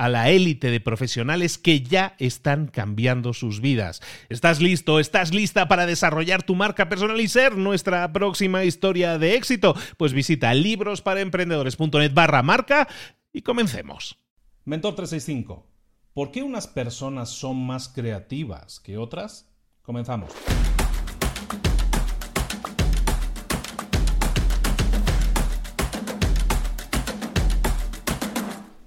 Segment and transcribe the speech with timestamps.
[0.00, 4.00] a la élite de profesionales que ya están cambiando sus vidas.
[4.30, 4.98] ¿Estás listo?
[4.98, 9.74] ¿Estás lista para desarrollar tu marca personal y ser nuestra próxima historia de éxito?
[9.98, 12.88] Pues visita librosparaemprendedores.net barra marca
[13.30, 14.16] y comencemos.
[14.64, 15.66] Mentor 365.
[16.14, 19.50] ¿Por qué unas personas son más creativas que otras?
[19.82, 20.30] Comenzamos.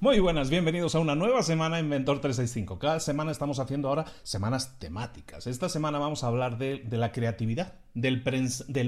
[0.03, 2.77] Muy buenas, bienvenidos a una nueva semana en Mentor 365.
[2.77, 5.47] Cada semana estamos haciendo ahora semanas temáticas.
[5.47, 8.21] Esta semana vamos a hablar de, la creatividad, del,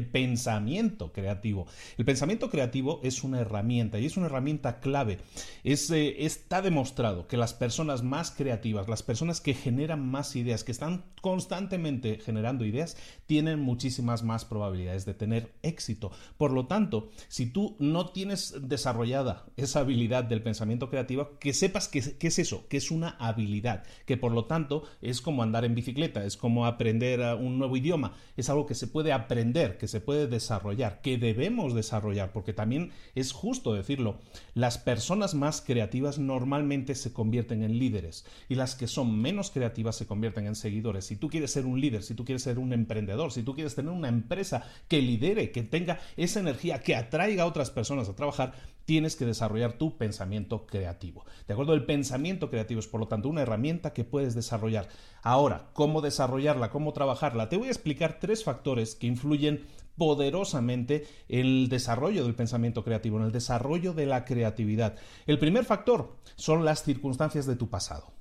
[0.08, 1.68] pensamiento creativo.
[1.98, 5.20] El pensamiento creativo es una herramienta y es una herramienta clave.
[5.64, 10.64] Es, eh, está demostrado que las personas más creativas, las personas que generan más ideas,
[10.64, 16.12] que están constantemente generando ideas, tienen muchísimas más probabilidades de tener éxito.
[16.38, 21.88] Por lo tanto, si tú no tienes desarrollada esa habilidad del pensamiento creativo, que sepas
[21.88, 25.76] que, es eso, que es una habilidad, que por lo tanto es como andar en
[25.76, 30.00] bicicleta, es como aprender un nuevo idioma, es algo que se puede aprender, que se
[30.00, 34.20] puede desarrollar, que debemos desarrollar, porque también es justo decirlo,
[34.54, 39.98] las personas más creativas normalmente se convierten en líderes y las que son menos creativas
[39.98, 41.04] se convierten en seguidores.
[41.04, 43.76] Si tú quieres ser un líder, si tú quieres ser un emprendedor, si tú quieres
[43.76, 48.16] tener una empresa que lidere, que tenga esa energía, que atraiga a otras personas a
[48.16, 48.54] trabajar,
[48.86, 51.26] tienes que desarrollar tu pensamiento creativo.
[51.48, 51.74] ¿De acuerdo?
[51.74, 54.88] El pensamiento creativo es, por lo tanto, una herramienta que puedes desarrollar.
[55.22, 56.70] Ahora, ¿cómo desarrollarla?
[56.70, 57.50] ¿Cómo trabajarla?
[57.50, 59.66] Te voy a explicar tres factores que influyen
[59.98, 64.96] poderosamente en el desarrollo del pensamiento creativo, en el desarrollo de la creatividad.
[65.26, 68.14] El primer factor son las circunstancias de tu pasado.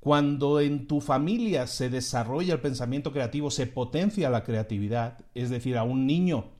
[0.00, 5.78] Cuando en tu familia se desarrolla el pensamiento creativo, se potencia la creatividad, es decir,
[5.78, 6.50] a un niño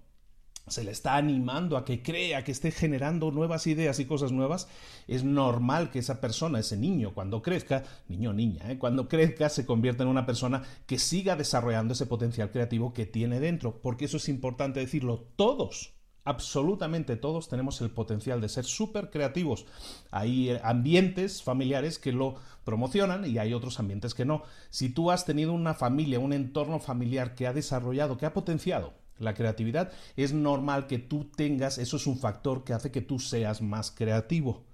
[0.73, 4.69] se le está animando a que crea, que esté generando nuevas ideas y cosas nuevas,
[5.07, 8.79] es normal que esa persona, ese niño, cuando crezca, niño o niña, ¿eh?
[8.79, 13.39] cuando crezca se convierta en una persona que siga desarrollando ese potencial creativo que tiene
[13.39, 15.93] dentro, porque eso es importante decirlo, todos,
[16.25, 19.67] absolutamente todos tenemos el potencial de ser súper creativos.
[20.11, 24.43] Hay eh, ambientes familiares que lo promocionan y hay otros ambientes que no.
[24.71, 29.02] Si tú has tenido una familia, un entorno familiar que ha desarrollado, que ha potenciado
[29.23, 33.19] la creatividad, es normal que tú tengas, eso es un factor que hace que tú
[33.19, 34.65] seas más creativo.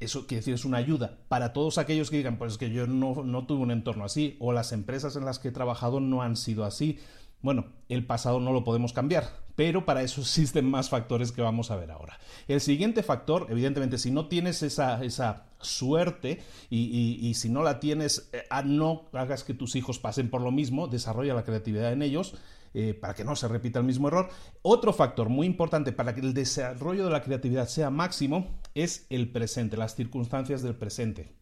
[0.00, 2.86] Eso quiere decir, es una ayuda para todos aquellos que digan, pues es que yo
[2.86, 6.22] no, no tuve un entorno así, o las empresas en las que he trabajado no
[6.22, 6.98] han sido así.
[7.40, 11.70] Bueno, el pasado no lo podemos cambiar, pero para eso existen más factores que vamos
[11.70, 12.18] a ver ahora.
[12.46, 18.30] El siguiente factor, evidentemente, si no tienes esa, esa suerte y, si no la tienes,
[18.32, 22.34] eh, no hagas que tus hijos pasen por lo mismo, desarrolla la creatividad en ellos
[22.74, 24.28] eh, para que no se repita el mismo error.
[24.62, 29.30] Otro factor muy importante para que el desarrollo de la creatividad sea máximo es el
[29.30, 31.38] presente, las circunstancias del presente.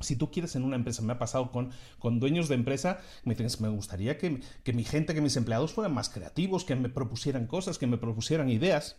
[0.00, 3.34] Si tú quieres en una empresa, me ha pasado con, con dueños de empresa, me
[3.34, 6.88] dicen, me gustaría que, que mi gente, que mis empleados fueran más creativos, que me
[6.88, 8.96] propusieran cosas, que me propusieran ideas.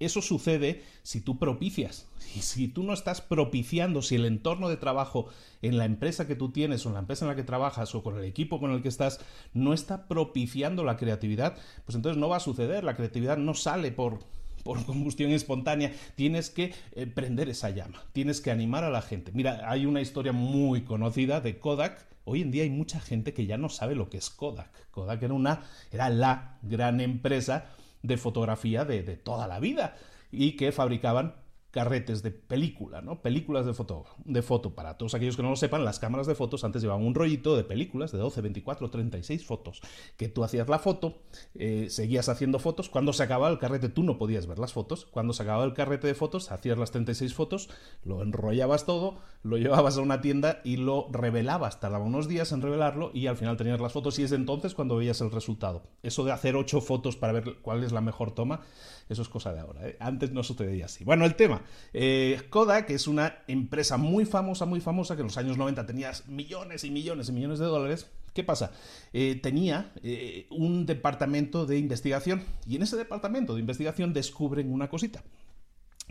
[0.00, 2.06] Eso sucede si tú propicias.
[2.36, 5.26] Y si tú no estás propiciando, si el entorno de trabajo
[5.60, 8.02] en la empresa que tú tienes o en la empresa en la que trabajas o
[8.04, 9.18] con el equipo con el que estás
[9.54, 12.84] no está propiciando la creatividad, pues entonces no va a suceder.
[12.84, 14.20] La creatividad no sale por,
[14.62, 19.32] por combustión espontánea, tienes que eh, prender esa llama, tienes que animar a la gente.
[19.34, 22.06] Mira, hay una historia muy conocida de Kodak.
[22.22, 24.70] Hoy en día hay mucha gente que ya no sabe lo que es Kodak.
[24.92, 29.96] Kodak era una, era la gran empresa de fotografía de, de toda la vida
[30.30, 31.34] y que fabricaban
[31.70, 33.20] carretes de película, ¿no?
[33.20, 34.74] Películas de foto, de foto.
[34.74, 37.56] Para todos aquellos que no lo sepan, las cámaras de fotos antes llevaban un rollito
[37.56, 39.82] de películas de 12, 24, 36 fotos,
[40.16, 41.18] que tú hacías la foto,
[41.54, 45.06] eh, seguías haciendo fotos, cuando se acababa el carrete tú no podías ver las fotos,
[45.06, 47.68] cuando se acababa el carrete de fotos, hacías las 36 fotos,
[48.02, 52.62] lo enrollabas todo, lo llevabas a una tienda y lo revelabas, tardaba unos días en
[52.62, 55.82] revelarlo y al final tenías las fotos y es entonces cuando veías el resultado.
[56.02, 58.62] Eso de hacer 8 fotos para ver cuál es la mejor toma,
[59.08, 59.88] eso es cosa de ahora.
[59.88, 59.96] ¿eh?
[60.00, 61.04] Antes no sucedía así.
[61.04, 61.57] Bueno, el tema.
[61.92, 66.12] Eh, Kodak es una empresa muy famosa, muy famosa, que en los años 90 tenía
[66.26, 68.06] millones y millones y millones de dólares.
[68.34, 68.72] ¿Qué pasa?
[69.12, 74.88] Eh, tenía eh, un departamento de investigación y en ese departamento de investigación descubren una
[74.88, 75.24] cosita,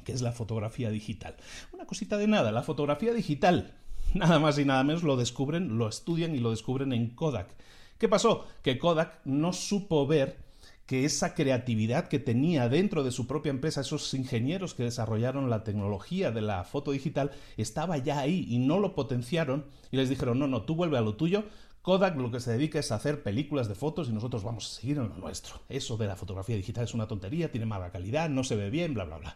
[0.04, 1.36] que es la fotografía digital.
[1.72, 3.74] Una cosita de nada, la fotografía digital.
[4.14, 7.50] Nada más y nada menos lo descubren, lo estudian y lo descubren en Kodak.
[7.98, 8.46] ¿Qué pasó?
[8.62, 10.47] Que Kodak no supo ver
[10.88, 15.64] que esa creatividad que tenía dentro de su propia empresa, esos ingenieros que desarrollaron la
[15.64, 20.40] tecnología de la foto digital, estaba ya ahí y no lo potenciaron y les dijeron,
[20.40, 21.44] no, no, tú vuelve a lo tuyo,
[21.82, 24.80] Kodak lo que se dedica es a hacer películas de fotos y nosotros vamos a
[24.80, 25.62] seguir en lo nuestro.
[25.68, 28.94] Eso de la fotografía digital es una tontería, tiene mala calidad, no se ve bien,
[28.94, 29.36] bla, bla, bla.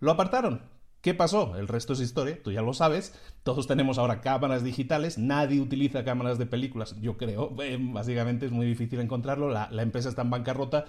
[0.00, 0.62] Lo apartaron,
[1.02, 1.56] ¿Qué pasó?
[1.56, 3.12] El resto es historia, tú ya lo sabes.
[3.42, 7.52] Todos tenemos ahora cámaras digitales, nadie utiliza cámaras de películas, yo creo.
[7.62, 10.86] Eh, básicamente es muy difícil encontrarlo, la, empresa está en bancarrota.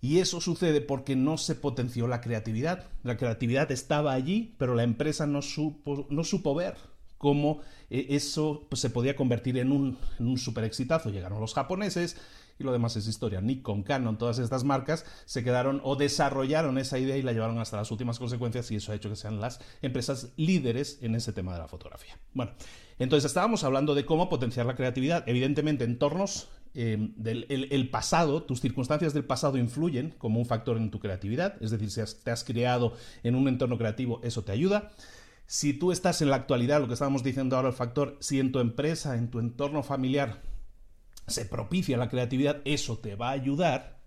[0.00, 2.86] Y eso sucede porque no se potenció la creatividad.
[3.02, 6.76] La creatividad estaba allí, pero la empresa no supo, ver
[7.18, 11.10] cómo eh, eso pues, se podía convertir en un, en super exitazo.
[11.10, 12.16] Llegaron los japoneses,
[12.58, 13.40] y lo demás es historia.
[13.40, 17.76] Nikon, Canon, todas estas marcas se quedaron o desarrollaron esa idea y la llevaron hasta
[17.76, 21.52] las últimas consecuencias y eso ha hecho que sean las empresas líderes en ese tema
[21.52, 22.18] de la fotografía.
[22.32, 22.52] Bueno,
[22.98, 25.24] entonces estábamos hablando de cómo potenciar la creatividad.
[25.26, 30.90] Evidentemente, entornos eh, del el, pasado, tus circunstancias del pasado influyen como un factor en
[30.90, 34.90] tu creatividad, es decir, si te has creado en un entorno creativo, eso te ayuda.
[35.46, 38.50] Si tú estás en la actualidad, lo que estábamos diciendo ahora, el factor, si en
[38.50, 40.42] tu empresa, en tu entorno familiar,
[41.26, 43.98] se propicia la creatividad, eso te va a ayudar.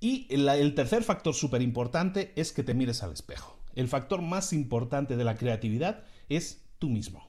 [0.00, 3.58] Y el, tercer factor súper importante es que te mires al espejo.
[3.74, 7.28] El factor más importante de la creatividad es tú mismo.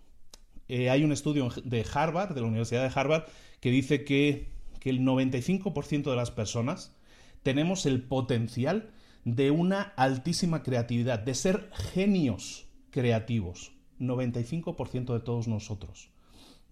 [0.67, 3.25] Eh, hay un estudio de Harvard, de la Universidad de Harvard,
[3.59, 6.95] que dice que, que el 95% de las personas
[7.43, 8.91] tenemos el potencial
[9.25, 13.73] de una altísima creatividad, de ser genios creativos.
[13.99, 16.10] 95% de todos nosotros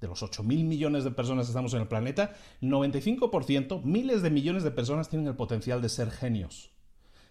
[0.02, 4.30] de los 8 mil millones de personas que estamos en el planeta, 95%, miles de
[4.30, 6.72] millones de personas tienen el potencial de ser genios.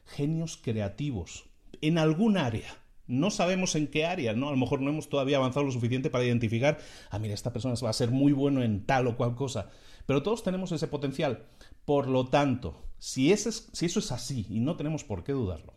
[0.04, 1.46] Genios creativos.
[1.80, 2.76] En algún área.
[3.06, 4.48] No sabemos en qué área, ¿no?
[4.48, 6.78] A lo mejor no hemos todavía avanzado lo suficiente para identificar,
[7.10, 9.70] ah, mira, esta persona va a ser muy bueno en tal o cual cosa.
[10.04, 11.46] Pero todos tenemos ese potencial.
[11.86, 15.72] Por lo tanto, si eso es así, y no tenemos por qué dudarlo,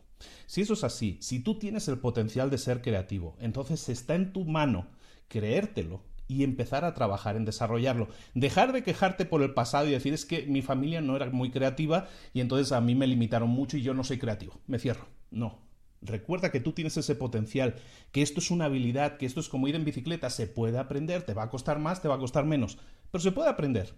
[0.46, 4.34] si eso es así, si tú tienes el potencial de ser creativo, entonces está en
[4.34, 4.88] tu mano
[5.32, 8.08] creértelo y empezar a trabajar en desarrollarlo.
[8.34, 11.52] Dejar de quejarte por el pasado y decir es que mi familia no era muy
[11.52, 14.62] creativa y entonces a mí me limitaron mucho y yo no soy creativo.
[14.66, 15.08] Me cierro.
[15.30, 15.60] No.
[16.02, 17.76] Recuerda que tú tienes ese potencial,
[18.14, 21.24] que esto es una habilidad, que esto es como ir en bicicleta, se puede aprender,
[21.24, 22.78] te va a costar más, te va a costar menos,
[23.12, 23.94] pero se puede aprender.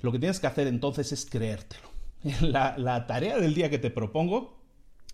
[0.00, 1.88] Lo que tienes que hacer entonces es creértelo.
[2.40, 4.63] La, la tarea del día que te propongo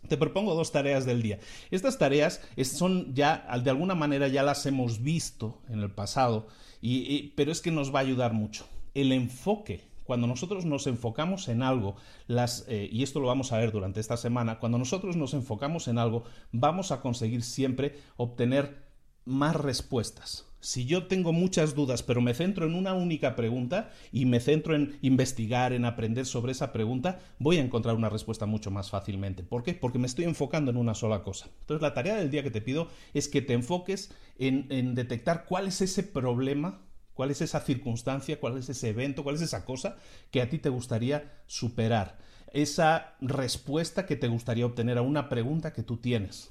[0.08, 1.38] te propongo dos tareas del día.
[1.70, 6.48] Estas tareas son ya, de alguna manera ya las hemos visto en el pasado,
[6.80, 8.66] y, pero es que nos va a ayudar mucho.
[8.94, 13.58] El enfoque, cuando nosotros nos enfocamos en algo, las, eh, y esto lo vamos a
[13.58, 18.88] ver durante esta semana, cuando nosotros nos enfocamos en algo, vamos a conseguir siempre obtener
[19.24, 20.49] más respuestas.
[20.62, 24.74] Si yo tengo muchas dudas, pero me centro en una única pregunta y me centro
[24.74, 29.42] en investigar, en aprender sobre esa pregunta, voy a encontrar una respuesta mucho más fácilmente.
[29.42, 29.72] ¿Por qué?
[29.72, 31.48] Porque me estoy enfocando en una sola cosa.
[31.60, 35.46] Entonces, la tarea del día que te pido es que te enfoques en, en detectar
[35.46, 36.82] cuál es ese problema,
[37.14, 39.96] cuál es esa circunstancia, cuál es ese evento, cuál es esa cosa
[40.30, 42.18] que a ti te gustaría superar.
[42.52, 46.50] Esa respuesta que te gustaría obtener a una pregunta que tú tienes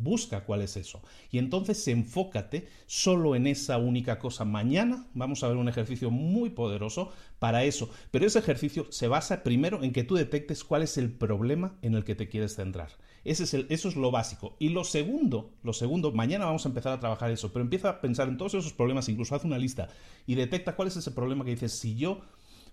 [0.00, 1.02] Busca cuál es eso.
[1.32, 4.44] Y entonces enfócate solo en esa única cosa.
[4.44, 7.90] Mañana vamos a ver un ejercicio muy poderoso para eso.
[8.12, 11.94] Pero ese ejercicio se basa primero en que tú detectes cuál es el problema en
[11.94, 12.90] el que te quieres centrar.
[13.24, 14.54] Eso es lo básico.
[14.60, 18.00] Y lo segundo, lo segundo, mañana vamos a empezar a trabajar eso, pero empieza a
[18.00, 19.88] pensar en todos esos problemas, incluso haz una lista
[20.26, 22.20] y detecta cuál es ese problema que dices, si yo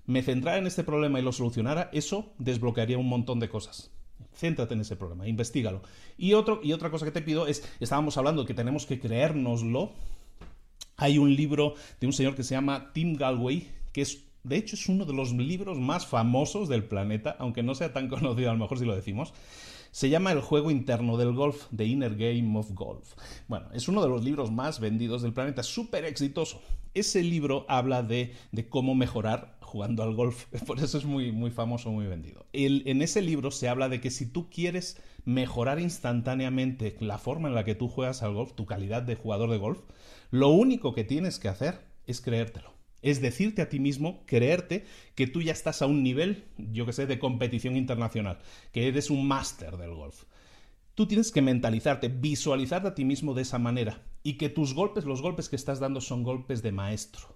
[0.05, 3.91] me centrara en este problema y lo solucionara, eso desbloquearía un montón de cosas.
[4.35, 5.81] Céntrate en ese problema, investigalo.
[6.17, 9.91] Y, otro, y otra cosa que te pido es, estábamos hablando que tenemos que creérnoslo.
[10.97, 14.75] Hay un libro de un señor que se llama Tim Galway, que es, de hecho,
[14.75, 18.53] es uno de los libros más famosos del planeta, aunque no sea tan conocido a
[18.53, 19.33] lo mejor si lo decimos.
[19.91, 23.13] Se llama El juego interno del golf, The Inner Game of Golf.
[23.47, 26.61] Bueno, es uno de los libros más vendidos del planeta, súper exitoso.
[26.93, 30.45] Ese libro habla de, de cómo mejorar jugando al golf.
[30.65, 32.45] Por eso es muy, muy famoso, muy vendido.
[32.53, 37.55] en ese libro se habla de que si tú quieres mejorar instantáneamente la forma en
[37.55, 39.79] la que tú juegas al golf, tu calidad de jugador de golf,
[40.31, 42.71] lo único que tienes que hacer es creértelo.
[43.01, 46.93] Es decirte a ti mismo, creerte que tú ya estás a un nivel, yo que
[46.93, 48.39] sé, de competición internacional,
[48.71, 50.23] que eres un máster del golf.
[50.93, 55.03] Tú tienes que mentalizarte, visualizarte a ti mismo de esa manera y que tus golpes,
[55.03, 57.35] los golpes que estás dando son golpes de maestro.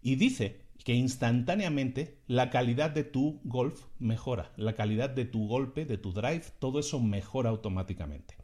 [0.00, 5.86] Y dice que instantáneamente la calidad de tu golf mejora, la calidad de tu golpe,
[5.86, 8.36] de tu drive, todo eso mejora automáticamente.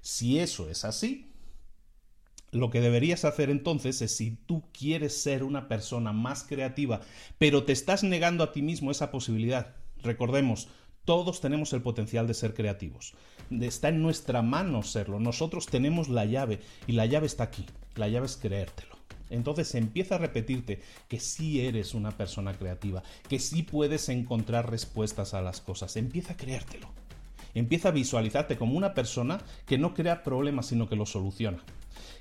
[0.00, 1.32] Si eso es así,
[2.50, 7.00] lo que deberías hacer entonces es si tú quieres ser una persona más creativa,
[7.38, 9.76] pero te estás negando a ti mismo esa posibilidad.
[10.02, 10.68] Recordemos,
[11.04, 13.14] todos tenemos el potencial de ser creativos.
[13.50, 15.20] Está en nuestra mano serlo.
[15.20, 17.66] Nosotros tenemos la llave y la llave está aquí.
[17.94, 18.97] La llave es creértelo.
[19.30, 25.34] Entonces empieza a repetirte que sí eres una persona creativa, que sí puedes encontrar respuestas
[25.34, 25.96] a las cosas.
[25.96, 26.88] Empieza a creértelo.
[27.54, 31.62] Empieza a visualizarte como una persona que no crea problemas, sino que los soluciona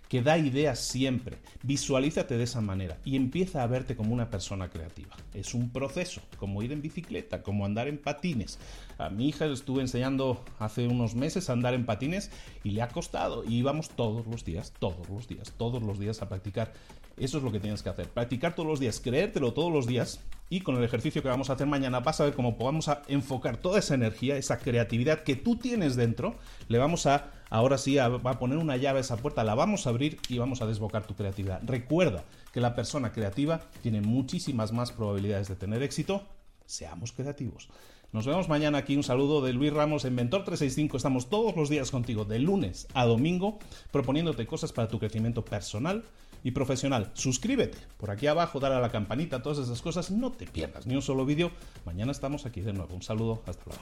[0.08, 1.38] que da ideas siempre.
[1.64, 5.16] Visualízate de esa manera y empieza a verte como una persona creativa.
[5.34, 8.60] Es un proceso, como ir en bicicleta, como andar en patines.
[8.98, 12.32] A mi hija le estuve enseñando hace unos meses a andar en patines
[12.64, 13.44] y le ha costado.
[13.44, 16.74] Y íbamos todos los días, todos los días, todos los días a practicar.
[17.18, 18.08] Eso es lo que tienes que hacer.
[18.10, 20.20] Practicar todos los días, creértelo todos los días
[20.50, 23.02] y con el ejercicio que vamos a hacer mañana vas a ver cómo podamos a
[23.08, 26.36] enfocar toda esa energía, esa creatividad que tú tienes dentro,
[26.68, 29.88] le vamos a, ahora sí, a, a poner una llave a esa puerta, la vamos
[29.88, 31.62] a abrir y vamos a desbocar tu creatividad.
[31.64, 36.24] Recuerda que la persona creativa tiene muchísimas más probabilidades de tener éxito.
[36.68, 37.68] Seamos creativos.
[38.14, 38.96] Nos vemos mañana aquí.
[38.96, 40.98] Un saludo de Luis Ramos en Mentor 365.
[40.98, 43.60] Estamos todos los días contigo, de lunes a domingo,
[43.92, 46.06] proponiéndote cosas para tu crecimiento personal
[46.48, 47.12] y profesional.
[47.14, 50.12] Suscríbete por aquí abajo, dale a la campanita, todas esas cosas.
[50.12, 51.52] No te pierdas ni un solo vídeo.
[51.86, 52.96] Mañana estamos aquí de nuevo.
[52.96, 53.82] Un saludo, hasta luego.